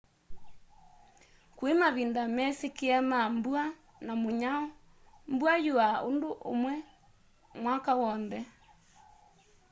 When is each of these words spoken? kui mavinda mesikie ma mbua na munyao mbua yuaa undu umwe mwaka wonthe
kui 1.57 1.73
mavinda 1.81 2.21
mesikie 2.35 2.97
ma 3.09 3.19
mbua 3.35 3.63
na 4.05 4.13
munyao 4.21 4.65
mbua 5.33 5.53
yuaa 5.65 5.97
undu 6.09 6.29
umwe 6.51 6.73
mwaka 7.61 7.91
wonthe 8.01 8.39